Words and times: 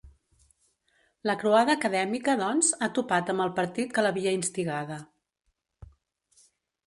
La 1.29 1.35
croada 1.41 1.73
acadèmica, 1.79 2.33
doncs, 2.39 2.71
ha 2.79 2.89
topat 2.97 3.29
amb 3.33 3.45
el 3.45 3.53
partit 3.61 3.93
que 3.97 4.05
l’havia 4.05 4.33
instigada. 4.39 4.97